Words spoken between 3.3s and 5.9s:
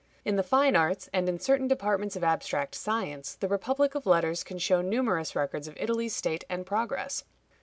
the republic of letters can show numerous records of